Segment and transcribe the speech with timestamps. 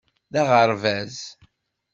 [0.33, 1.17] D aɣerbaz.